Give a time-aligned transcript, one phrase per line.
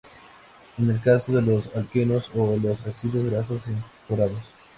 [0.79, 4.51] Es el caso de los alquenos o los ácidos grasos insaturados.